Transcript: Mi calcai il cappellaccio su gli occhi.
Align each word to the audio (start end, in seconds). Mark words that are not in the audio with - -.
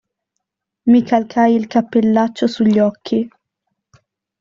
Mi 0.89 1.03
calcai 1.03 1.53
il 1.53 1.67
cappellaccio 1.67 2.47
su 2.47 2.63
gli 2.63 2.79
occhi. 2.79 3.29